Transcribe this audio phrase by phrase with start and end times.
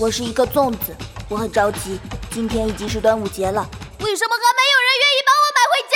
[0.00, 0.96] 我是一个粽子，
[1.28, 2.00] 我很着急。
[2.30, 3.68] 今天已经是端午节了，
[3.98, 5.94] 为什么还没有人愿意帮我买回家？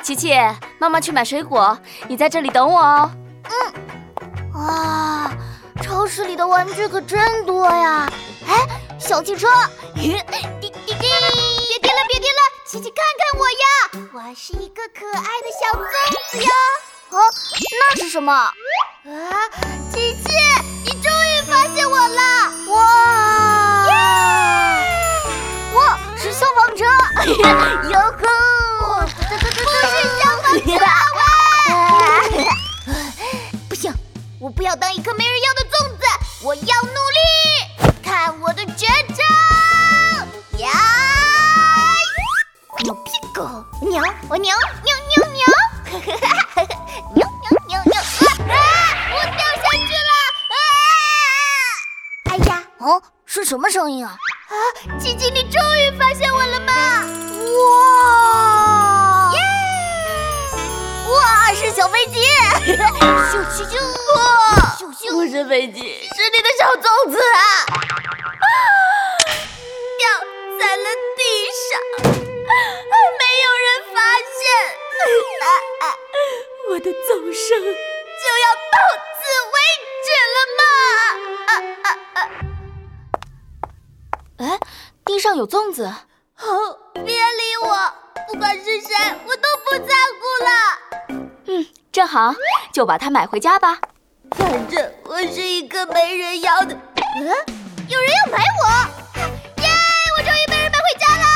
[0.00, 0.32] 琪琪，
[0.78, 1.76] 妈妈去买水果，
[2.06, 3.10] 你在这里等我哦。
[3.42, 3.50] 嗯。
[4.54, 5.32] 哇，
[5.82, 8.08] 超市里的玩具可真多呀！
[8.46, 8.68] 哎，
[9.00, 9.48] 小汽车，
[9.96, 10.12] 滴
[10.60, 11.26] 滴滴，别停了，
[12.06, 13.64] 别停了，琪琪看看我呀，
[14.12, 15.82] 我是一个可爱的小粽
[16.30, 16.50] 子哟。
[17.18, 17.20] 哦，
[17.88, 18.32] 那是什么？
[18.32, 18.54] 啊，
[27.90, 28.22] 哟呵，
[29.06, 30.68] 不是消防车
[31.16, 32.46] 喂！
[33.68, 33.92] 不行，
[34.38, 36.02] 我不要当一颗没人要的粽子，
[36.44, 37.18] 我要努力！
[38.02, 39.24] 看我的绝招！
[40.58, 40.70] 呀！
[42.82, 43.40] 牛屁股，
[43.84, 45.44] 牛，我牛，牛牛牛！
[45.84, 46.62] 哈哈哈哈！
[47.14, 47.94] 牛牛牛牛！
[47.98, 48.56] 啊！
[49.12, 50.12] 我掉下去了！
[50.54, 50.56] 啊！
[52.30, 54.16] 哎呀，哦，是什么声音啊？
[54.48, 54.54] 啊！
[54.98, 55.60] 琪琪，你终
[63.00, 63.74] 咻咻咻！
[64.14, 64.20] 哇！
[64.78, 65.10] 咻咻！
[65.12, 67.40] 不是飞机，是你的小粽子啊！
[67.66, 67.74] 啊！
[69.98, 70.02] 掉
[70.58, 70.84] 在了
[71.16, 71.20] 地
[71.68, 71.70] 上，
[72.04, 73.96] 没有人发
[74.36, 74.40] 现。
[75.40, 75.44] 啊
[75.80, 75.84] 啊！
[76.70, 78.76] 我的走声就要到
[79.16, 79.20] 此
[79.54, 79.56] 为
[80.04, 80.62] 止了吗？
[81.46, 81.52] 啊
[81.84, 82.18] 啊啊！
[84.38, 84.42] 哎，
[85.04, 85.90] 地上有粽子。
[86.42, 87.59] 哦，别理我，
[91.60, 92.32] 嗯，正好，
[92.72, 93.78] 就把它买回家吧。
[94.30, 96.74] 反正我是一个没人要的。
[97.16, 97.26] 嗯，
[97.86, 98.66] 有人要买我！
[99.60, 99.68] 耶，
[100.16, 101.26] 我终于被人买回家啦！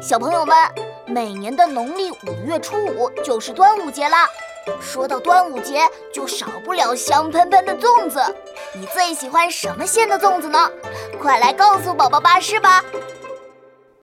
[0.00, 0.56] 小朋友们。
[1.10, 4.28] 每年的农历五月初五就是端午节啦。
[4.78, 5.80] 说到端午节，
[6.12, 8.20] 就少不了香喷喷的粽子。
[8.74, 10.70] 你最喜欢什么馅的粽子呢？
[11.18, 12.84] 快来告诉宝宝巴士吧！